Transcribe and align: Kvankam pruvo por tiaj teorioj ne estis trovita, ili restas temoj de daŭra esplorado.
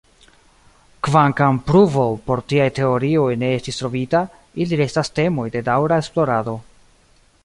Kvankam 1.07 1.59
pruvo 1.67 2.05
por 2.29 2.41
tiaj 2.53 2.65
teorioj 2.79 3.29
ne 3.43 3.51
estis 3.59 3.79
trovita, 3.81 4.25
ili 4.65 4.81
restas 4.83 5.15
temoj 5.21 5.49
de 5.57 5.63
daŭra 5.69 6.01
esplorado. 6.07 6.57